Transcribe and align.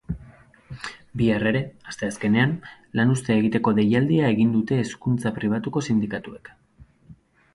Bihar 1.19 1.43
ere, 1.49 1.59
asteazkenean, 1.91 2.55
lanuztea 3.01 3.37
egiteko 3.41 3.73
deialdia 3.81 4.31
egin 4.37 4.55
dute 4.57 4.81
hezkuntza 4.85 5.33
pribatuko 5.39 5.87
sindikatuek. 5.91 6.53